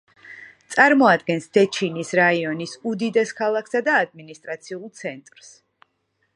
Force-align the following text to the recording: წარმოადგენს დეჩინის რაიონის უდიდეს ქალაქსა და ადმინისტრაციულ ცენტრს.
წარმოადგენს 0.75 1.45
დეჩინის 1.57 2.13
რაიონის 2.21 2.73
უდიდეს 2.93 3.35
ქალაქსა 3.43 3.83
და 3.89 4.01
ადმინისტრაციულ 4.07 4.93
ცენტრს. 5.03 5.53